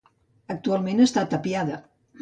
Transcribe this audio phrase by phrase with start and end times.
[0.53, 1.81] Actualment està tapiada.